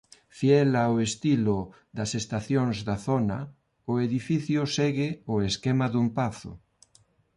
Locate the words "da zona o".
2.87-3.93